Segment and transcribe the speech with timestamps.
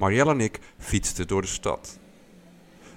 [0.00, 1.98] Marielle en ik fietsten door de stad.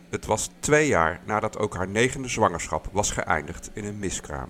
[0.09, 4.49] Het was twee jaar nadat ook haar negende zwangerschap was geëindigd in een miskraam.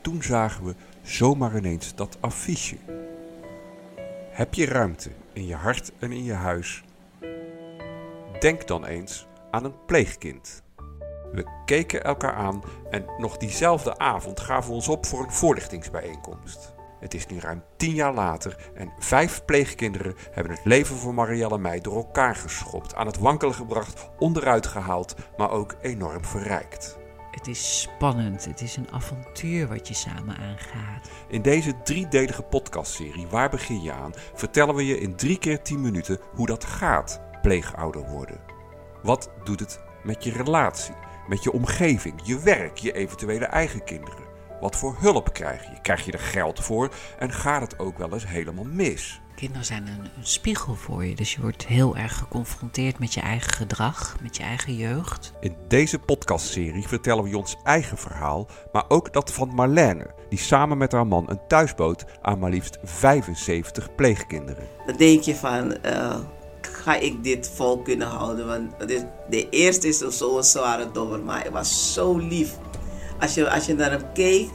[0.00, 2.76] Toen zagen we zomaar ineens dat affiche.
[4.30, 6.84] Heb je ruimte in je hart en in je huis?
[8.40, 10.62] Denk dan eens aan een pleegkind.
[11.32, 16.75] We keken elkaar aan en nog diezelfde avond gaven we ons op voor een voorlichtingsbijeenkomst.
[17.00, 21.54] Het is nu ruim tien jaar later en vijf pleegkinderen hebben het leven van Marielle
[21.54, 26.98] en mij door elkaar geschopt, aan het wankelen gebracht, onderuit gehaald, maar ook enorm verrijkt.
[27.30, 31.10] Het is spannend, het is een avontuur wat je samen aangaat.
[31.28, 34.12] In deze driedelige podcastserie Waar begin je aan?
[34.34, 38.40] vertellen we je in drie keer tien minuten hoe dat gaat, pleegouder worden.
[39.02, 40.94] Wat doet het met je relatie,
[41.28, 44.25] met je omgeving, je werk, je eventuele eigen kinderen?
[44.60, 45.80] Wat voor hulp krijg je?
[45.82, 46.90] Krijg je er geld voor?
[47.18, 49.20] En gaat het ook wel eens helemaal mis?
[49.34, 53.20] Kinderen zijn een, een spiegel voor je, dus je wordt heel erg geconfronteerd met je
[53.20, 55.32] eigen gedrag, met je eigen jeugd.
[55.40, 60.38] In deze podcastserie vertellen we je ons eigen verhaal, maar ook dat van Marlene, die
[60.38, 64.66] samen met haar man een thuisboot aan maar liefst 75 pleegkinderen.
[64.86, 66.18] Dan denk je van, eh,
[66.60, 68.46] ga ik dit vol kunnen houden?
[68.46, 72.58] Want de, de eerste is zo'n zware dobber, maar hij was zo lief.
[73.20, 74.50] Als je, als je naar hem keek,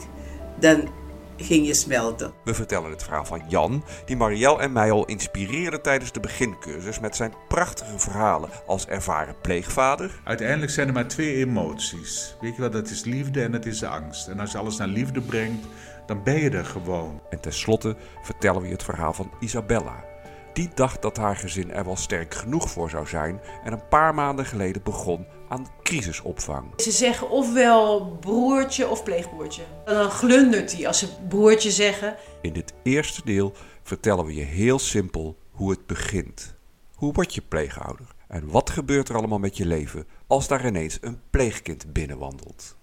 [0.60, 0.90] dan
[1.38, 2.34] ging je smelten.
[2.44, 7.00] We vertellen het verhaal van Jan, die Marielle en mij al inspireerde tijdens de begincursus
[7.00, 10.22] met zijn prachtige verhalen als ervaren pleegvader.
[10.24, 12.36] Uiteindelijk zijn er maar twee emoties.
[12.42, 14.28] Weet je wat, dat is liefde en dat is angst.
[14.28, 15.66] En als je alles naar liefde brengt,
[16.06, 17.22] dan ben je er gewoon.
[17.30, 20.11] En tenslotte vertellen we je het verhaal van Isabella.
[20.54, 24.14] Die dacht dat haar gezin er wel sterk genoeg voor zou zijn en een paar
[24.14, 26.74] maanden geleden begon aan crisisopvang.
[26.78, 29.64] Ze zeggen ofwel broertje of pleegbroertje.
[29.86, 32.16] Dan glundert hij als ze broertje zeggen.
[32.42, 36.56] In dit eerste deel vertellen we je heel simpel hoe het begint.
[36.96, 38.06] Hoe word je pleegouder?
[38.28, 42.76] En wat gebeurt er allemaal met je leven als daar ineens een pleegkind binnenwandelt?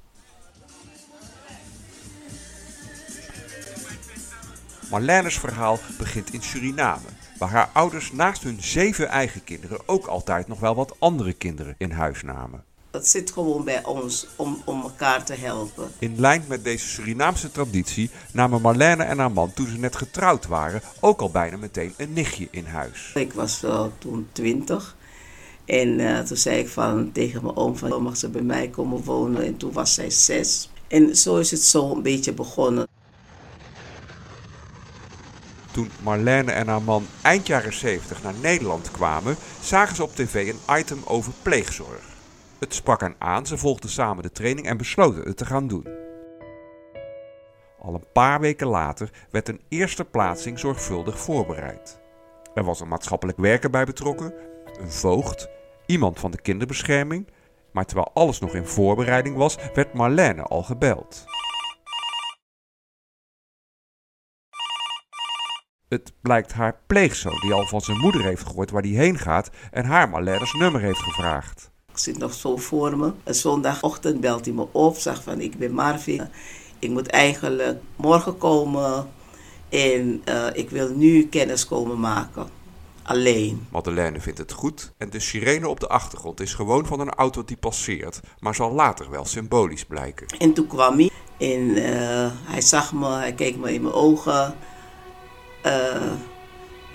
[4.91, 10.49] Marlene's verhaal begint in Suriname, waar haar ouders naast hun zeven eigen kinderen ook altijd
[10.49, 12.65] nog wel wat andere kinderen in huis namen.
[12.91, 15.91] Het zit gewoon bij ons om, om elkaar te helpen.
[15.99, 20.47] In lijn met deze Surinaamse traditie namen Marlene en haar man toen ze net getrouwd
[20.47, 23.10] waren ook al bijna meteen een nichtje in huis.
[23.15, 24.97] Ik was uh, toen twintig.
[25.65, 29.05] En uh, toen zei ik van, tegen mijn oom van, mag ze bij mij komen
[29.05, 29.44] wonen?
[29.44, 30.70] En toen was zij zes.
[30.88, 32.88] En zo is het zo een beetje begonnen.
[35.78, 40.49] Toen Marlene en haar man eind jaren 70 naar Nederland kwamen, zagen ze op tv
[40.49, 42.03] een item over pleegzorg.
[42.59, 45.87] Het sprak hen aan, ze volgden samen de training en besloten het te gaan doen.
[47.81, 52.00] Al een paar weken later werd een eerste plaatsing zorgvuldig voorbereid.
[52.55, 54.34] Er was een maatschappelijk werker bij betrokken,
[54.81, 55.49] een voogd,
[55.87, 57.28] iemand van de kinderbescherming,
[57.72, 61.25] maar terwijl alles nog in voorbereiding was, werd Marlene al gebeld.
[65.88, 69.50] Het blijkt haar pleegzoon die al van zijn moeder heeft gehoord waar hij heen gaat
[69.71, 71.71] en haar Marlene's nummer heeft gevraagd.
[71.93, 73.12] Ik zit nog zo voor me.
[73.25, 76.28] Een zondagochtend belt hij me op, zegt van ik ben Marvin.
[76.78, 79.09] Ik moet eigenlijk morgen komen
[79.69, 82.49] en uh, ik wil nu kennis komen maken.
[83.03, 83.66] Alleen.
[83.70, 87.44] Madeleine vindt het goed en de sirene op de achtergrond is gewoon van een auto
[87.44, 90.26] die passeert, maar zal later wel symbolisch blijken.
[90.26, 94.55] En toen kwam hij en uh, hij zag me, hij keek me in mijn ogen.
[95.67, 96.13] Uh,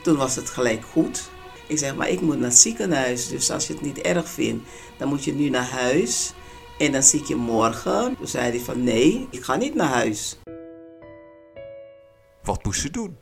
[0.04, 1.30] toen was het gelijk goed.
[1.68, 3.28] Ik zeg, maar ik moet naar het ziekenhuis.
[3.28, 6.34] Dus als je het niet erg vindt, dan moet je nu naar huis.
[6.78, 8.18] En dan zie ik je morgen.
[8.18, 10.38] Toen zei hij van, nee, ik ga niet naar huis.
[12.44, 13.18] Wat moest ze doen?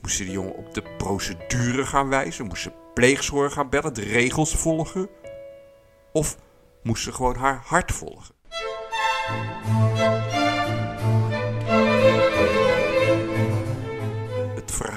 [0.00, 2.46] Moest ze de jongen op de procedure gaan wijzen?
[2.46, 5.08] Moest ze pleegzorg gaan bellen, de regels volgen?
[6.12, 6.36] Of
[6.82, 8.34] moest ze gewoon haar hart volgen?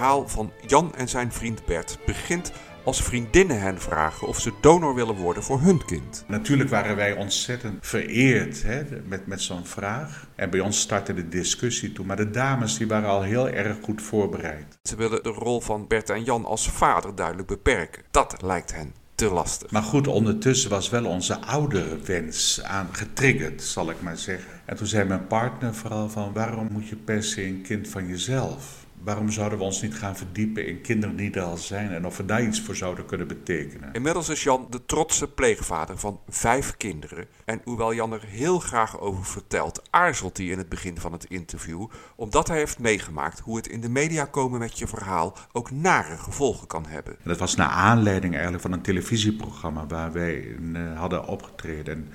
[0.03, 2.51] Verhaal van Jan en zijn vriend Bert begint
[2.83, 6.23] als vriendinnen hen vragen of ze donor willen worden voor hun kind.
[6.27, 10.27] Natuurlijk waren wij ontzettend vereerd hè, met, met zo'n vraag.
[10.35, 12.05] En bij ons startte de discussie toen.
[12.05, 14.77] Maar de dames die waren al heel erg goed voorbereid.
[14.83, 18.03] Ze willen de rol van Bert en Jan als vader duidelijk beperken.
[18.11, 19.71] Dat lijkt hen te lastig.
[19.71, 24.51] Maar goed, ondertussen was wel onze oudere wens aan getriggerd, zal ik maar zeggen.
[24.65, 28.07] En toen zei mijn partner vooral van waarom moet je per se een kind van
[28.07, 32.05] jezelf waarom zouden we ons niet gaan verdiepen in kinderen die er al zijn en
[32.05, 33.93] of we daar iets voor zouden kunnen betekenen?
[33.93, 37.27] Inmiddels is Jan de trotse pleegvader van vijf kinderen.
[37.45, 41.25] En hoewel Jan er heel graag over vertelt, aarzelt hij in het begin van het
[41.25, 45.71] interview, omdat hij heeft meegemaakt hoe het in de media komen met je verhaal ook
[45.71, 47.13] nare gevolgen kan hebben.
[47.13, 51.95] En dat was naar aanleiding eigenlijk van een televisieprogramma waar wij in, uh, hadden opgetreden.
[51.95, 52.09] En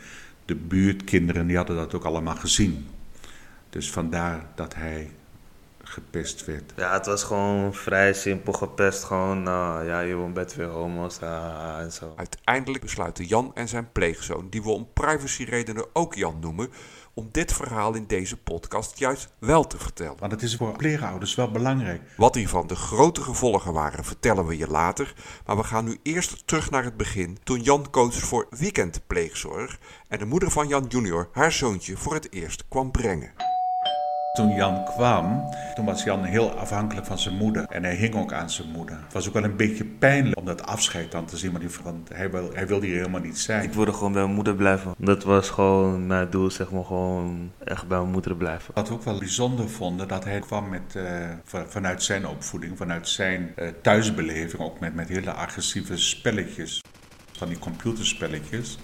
[0.44, 2.86] de buurtkinderen die hadden dat ook allemaal gezien.
[3.70, 5.10] Dus vandaar dat hij
[5.88, 6.72] gepest werd.
[6.76, 9.04] Ja, het was gewoon vrij simpel gepest.
[9.04, 12.12] Gewoon, nou ja, je bent weer homo's ah, en zo.
[12.16, 16.70] Uiteindelijk besluiten Jan en zijn pleegzoon, die we om privacyredenen ook Jan noemen,
[17.14, 20.18] om dit verhaal in deze podcast juist wel te vertellen.
[20.18, 22.02] Want het is voor pleegouders wel belangrijk.
[22.16, 25.14] Wat hiervan de grote gevolgen waren, vertellen we je later.
[25.46, 30.18] Maar we gaan nu eerst terug naar het begin, toen Jan koos voor weekendpleegzorg en
[30.18, 33.47] de moeder van Jan junior haar zoontje voor het eerst kwam brengen.
[34.38, 37.66] Toen Jan kwam, toen was Jan heel afhankelijk van zijn moeder.
[37.68, 38.96] En hij hing ook aan zijn moeder.
[39.04, 41.52] Het was ook wel een beetje pijnlijk om dat afscheid dan te zien.
[41.82, 43.62] Want hij, wil, hij wilde hier helemaal niet zijn.
[43.62, 44.94] Ik wilde gewoon bij mijn moeder blijven.
[44.98, 48.74] Dat was gewoon mijn doel, zeg maar, gewoon echt bij mijn moeder blijven.
[48.74, 51.04] Wat we ook wel bijzonder vonden, dat hij kwam met, uh,
[51.66, 56.82] vanuit zijn opvoeding, vanuit zijn uh, thuisbeleving, ook met, met hele agressieve spelletjes.
[57.32, 58.78] Van die computerspelletjes.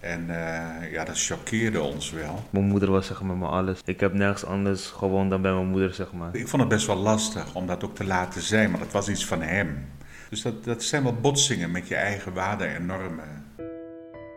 [0.00, 2.42] En uh, ja, dat choqueerde ons wel.
[2.50, 3.80] Mijn moeder was zeg maar mijn alles.
[3.84, 6.34] Ik heb nergens anders gewoond dan bij mijn moeder, zeg maar.
[6.34, 9.08] Ik vond het best wel lastig om dat ook te laten zijn, maar dat was
[9.08, 9.86] iets van hem.
[10.30, 13.46] Dus dat, dat zijn wel botsingen met je eigen waarden en normen.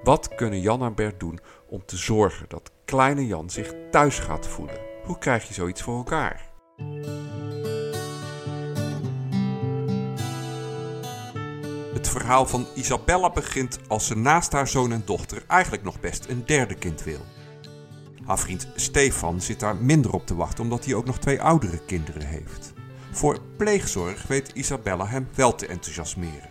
[0.03, 4.47] Wat kunnen Jan en Bert doen om te zorgen dat kleine Jan zich thuis gaat
[4.47, 4.79] voelen?
[5.03, 6.49] Hoe krijg je zoiets voor elkaar?
[12.31, 16.43] Verhaal van Isabella begint als ze naast haar zoon en dochter eigenlijk nog best een
[16.45, 17.19] derde kind wil.
[18.25, 21.85] Haar vriend Stefan zit daar minder op te wachten omdat hij ook nog twee oudere
[21.85, 22.73] kinderen heeft.
[23.11, 26.49] Voor pleegzorg weet Isabella hem wel te enthousiasmeren.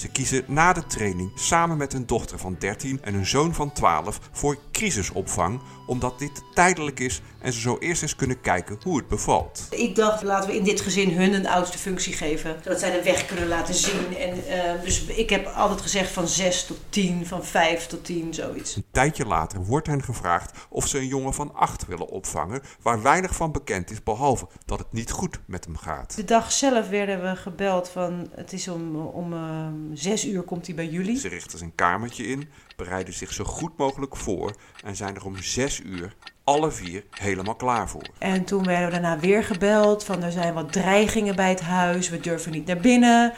[0.00, 3.72] Ze kiezen na de training samen met een dochter van 13 en een zoon van
[3.72, 8.96] 12 voor crisisopvang, omdat dit tijdelijk is en ze zo eerst eens kunnen kijken hoe
[8.96, 9.66] het bevalt.
[9.70, 13.02] Ik dacht, laten we in dit gezin hun een oudste functie geven, zodat zij de
[13.02, 14.16] weg kunnen laten zien.
[14.16, 18.34] En, uh, dus ik heb altijd gezegd van 6 tot 10, van 5 tot 10,
[18.34, 18.76] zoiets.
[18.76, 23.02] Een tijdje later wordt hen gevraagd of ze een jongen van 8 willen opvangen, waar
[23.02, 26.16] weinig van bekend is, behalve dat het niet goed met hem gaat.
[26.16, 30.66] De dag zelf werden we gebeld van, het is om, om uh, 6 uur komt
[30.66, 31.18] hij bij jullie.
[31.18, 34.54] Ze richten zijn kamertje in, bereiden zich zo goed mogelijk voor
[34.84, 36.14] en zijn er om 6 uur
[36.44, 38.06] alle vier helemaal klaar voor.
[38.18, 42.08] En toen werden we daarna weer gebeld van er zijn wat dreigingen bij het huis,
[42.08, 43.32] we durven niet naar binnen,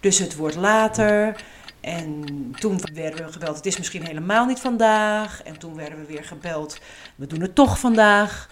[0.00, 1.44] dus het wordt later.
[1.80, 2.24] En
[2.58, 5.42] toen werden we gebeld, het is misschien helemaal niet vandaag.
[5.42, 6.80] En toen werden we weer gebeld,
[7.16, 8.48] we doen het toch vandaag.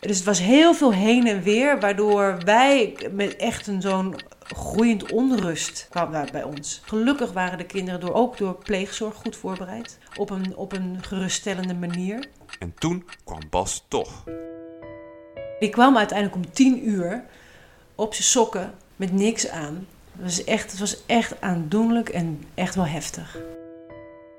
[0.00, 4.14] Dus het was heel veel heen en weer, waardoor wij met echt een zo'n
[4.56, 6.80] groeiend onrust kwam daar bij ons.
[6.84, 9.98] Gelukkig waren de kinderen door, ook door pleegzorg goed voorbereid.
[10.16, 12.24] Op een, op een geruststellende manier.
[12.58, 14.24] En toen kwam Bas toch.
[15.58, 17.24] Die kwam uiteindelijk om tien uur
[17.94, 19.86] op zijn sokken met niks aan.
[20.12, 23.36] Het was echt, het was echt aandoenlijk en echt wel heftig.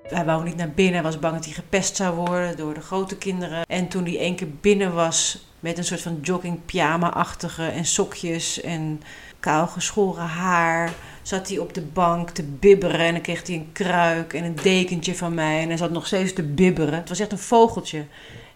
[0.09, 3.17] Hij wou niet naar binnen, was bang dat hij gepest zou worden door de grote
[3.17, 3.65] kinderen.
[3.65, 8.61] En toen hij één keer binnen was met een soort van jogging pyjama-achtige en sokjes
[8.61, 9.01] en
[9.39, 12.99] kaal geschoren haar, zat hij op de bank te bibberen.
[12.99, 15.61] En dan kreeg hij een kruik en een dekentje van mij.
[15.61, 16.99] En hij zat nog steeds te bibberen.
[16.99, 18.05] Het was echt een vogeltje.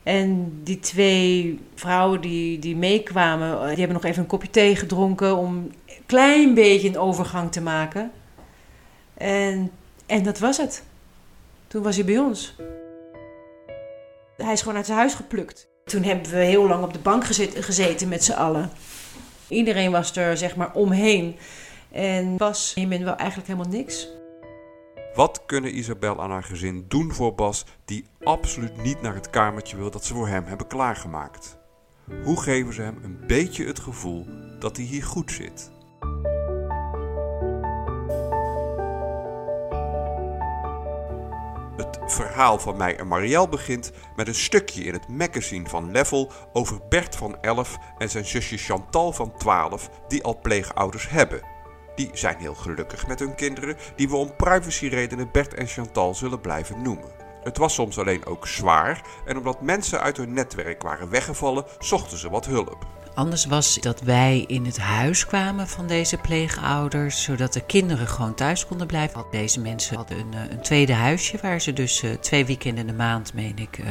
[0.03, 5.37] En die twee vrouwen die, die meekwamen, die hebben nog even een kopje thee gedronken
[5.37, 5.73] om een
[6.05, 8.11] klein beetje een overgang te maken.
[9.13, 9.71] En,
[10.05, 10.83] en dat was het.
[11.73, 12.55] Toen was hij bij ons.
[14.37, 15.67] Hij is gewoon uit zijn huis geplukt.
[15.85, 18.71] Toen hebben we heel lang op de bank gezeten, met z'n allen.
[19.47, 21.35] Iedereen was er zeg maar omheen.
[21.91, 22.37] En
[22.75, 24.07] je bent wel eigenlijk helemaal niks.
[25.15, 29.77] Wat kunnen Isabel en haar gezin doen voor Bas, die absoluut niet naar het kamertje
[29.77, 31.57] wil dat ze voor hem hebben klaargemaakt?
[32.23, 34.25] Hoe geven ze hem een beetje het gevoel
[34.59, 35.71] dat hij hier goed zit?
[41.77, 46.31] Het verhaal van mij en Marielle begint met een stukje in het magazine van Level
[46.53, 51.41] over Bert van 11 en zijn zusje Chantal van 12 die al pleegouders hebben.
[51.95, 56.41] Die zijn heel gelukkig met hun kinderen, die we om privacyredenen Bert en Chantal zullen
[56.41, 57.11] blijven noemen.
[57.43, 62.17] Het was soms alleen ook zwaar en omdat mensen uit hun netwerk waren weggevallen, zochten
[62.17, 62.87] ze wat hulp.
[63.15, 68.33] Anders was dat wij in het huis kwamen van deze pleegouders, zodat de kinderen gewoon
[68.33, 69.25] thuis konden blijven.
[69.31, 72.93] Deze mensen hadden een, eh, een tweede huisje waar ze dus eh, twee weekenden de
[72.93, 73.87] maand, meen ik, uh,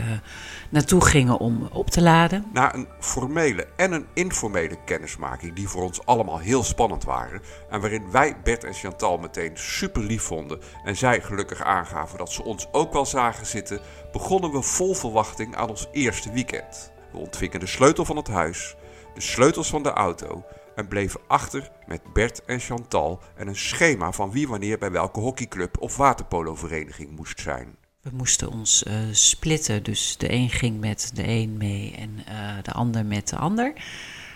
[0.70, 2.46] naartoe gingen om op te laden.
[2.52, 7.80] Na een formele en een informele kennismaking die voor ons allemaal heel spannend waren en
[7.80, 12.44] waarin wij Bert en Chantal meteen super lief vonden en zij gelukkig aangaven dat ze
[12.44, 13.80] ons ook wel zagen zitten,
[14.12, 16.92] begonnen we vol verwachting aan ons eerste weekend.
[17.12, 18.76] We ontvingen de sleutel van het huis,
[19.14, 24.12] de sleutels van de auto en bleven achter met Bert en Chantal en een schema
[24.12, 27.76] van wie wanneer bij welke hockeyclub of waterpolovereniging moest zijn.
[28.00, 32.62] We moesten ons uh, splitten, dus de een ging met de een mee en uh,
[32.62, 33.72] de ander met de ander.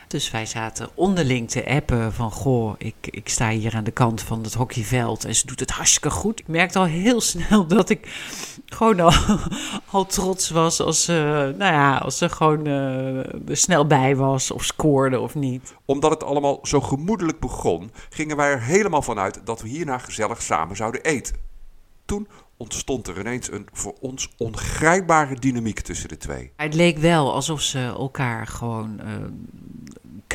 [0.07, 2.31] Dus wij zaten onderling te appen van...
[2.31, 5.71] goh, ik, ik sta hier aan de kant van het hockeyveld en ze doet het
[5.71, 6.41] hartstikke goed.
[6.41, 8.09] Ik merkte al heel snel dat ik
[8.67, 9.13] gewoon al,
[9.91, 14.51] al trots was als, ze, nou ja, als ze gewoon uh, er snel bij was
[14.51, 15.75] of scoorde of niet.
[15.85, 17.91] Omdat het allemaal zo gemoedelijk begon...
[18.11, 21.37] gingen wij er helemaal van uit dat we hierna gezellig samen zouden eten.
[22.05, 26.53] Toen ontstond er ineens een voor ons ongrijpbare dynamiek tussen de twee.
[26.57, 29.15] Het leek wel alsof ze elkaar gewoon uh,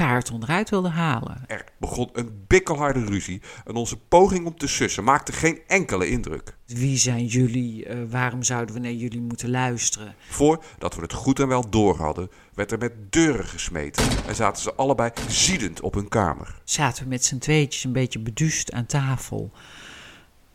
[0.01, 1.43] kaart onderuit wilden halen.
[1.47, 6.57] Er begon een bikkelharde ruzie en onze poging om te sussen maakte geen enkele indruk.
[6.65, 7.87] Wie zijn jullie?
[7.87, 10.15] Uh, waarom zouden we naar jullie moeten luisteren?
[10.29, 14.61] Voordat we het goed en wel door hadden, werd er met deuren gesmeten en zaten
[14.61, 16.61] ze allebei ziedend op hun kamer.
[16.63, 19.51] Zaten we met z'n tweetjes een beetje beduust aan tafel.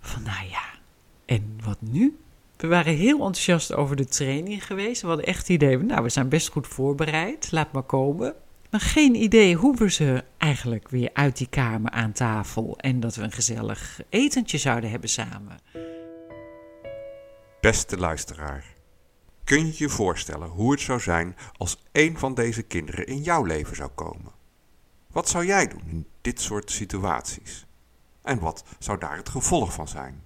[0.00, 0.64] Van nou ja,
[1.26, 2.18] en wat nu?
[2.56, 5.00] We waren heel enthousiast over de training geweest.
[5.00, 7.48] We hadden echt het idee, nou, we zijn best goed voorbereid.
[7.52, 8.34] Laat maar komen.
[8.70, 13.14] Maar geen idee hoe we ze eigenlijk weer uit die kamer aan tafel en dat
[13.14, 15.58] we een gezellig etentje zouden hebben samen.
[17.60, 18.64] Beste luisteraar,
[19.44, 23.44] kun je je voorstellen hoe het zou zijn als een van deze kinderen in jouw
[23.44, 24.32] leven zou komen?
[25.10, 27.66] Wat zou jij doen in dit soort situaties?
[28.22, 30.24] En wat zou daar het gevolg van zijn?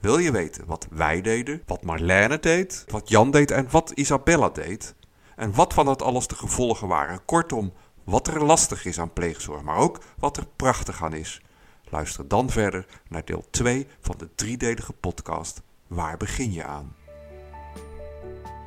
[0.00, 4.48] Wil je weten wat wij deden, wat Marlene deed, wat Jan deed en wat Isabella
[4.48, 4.94] deed?
[5.36, 7.24] En wat van dat alles de gevolgen waren?
[7.24, 7.72] Kortom,
[8.04, 11.42] wat er lastig is aan pleegzorg, maar ook wat er prachtig aan is.
[11.84, 16.94] Luister dan verder naar deel 2 van de driedelige podcast Waar begin je aan?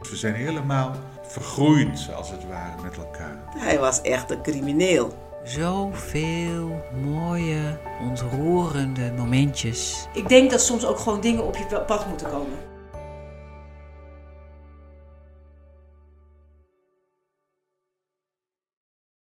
[0.10, 3.44] We zijn helemaal vergroeid, als het ware, met elkaar.
[3.58, 5.26] Hij was echt een crimineel.
[5.44, 10.08] Zoveel mooie, ontroerende momentjes.
[10.14, 12.58] Ik denk dat soms ook gewoon dingen op je pad moeten komen.